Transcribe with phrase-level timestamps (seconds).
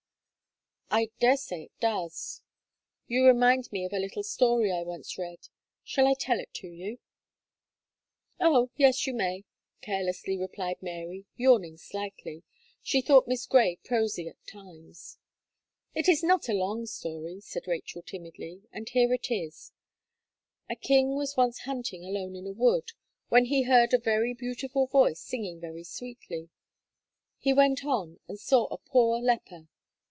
[0.93, 2.41] "I dare say it does:
[3.07, 5.47] you remind me of a little story I once read;
[5.85, 6.99] shall I tell it to you?"
[8.41, 8.71] "Oh!
[8.75, 9.45] yes you may,"
[9.81, 12.43] carelessly replied Mary, yawning slightly;
[12.83, 15.17] she thought Miss Gray prosy at times.
[15.95, 19.71] "It is not a long story," said Rachel timidly, "and here it is;
[20.69, 22.91] a king was once hunting alone in a wood,
[23.29, 26.49] when he heard a very beautiful voice singing very sweetly;
[27.37, 29.69] he went on and saw a poor leper."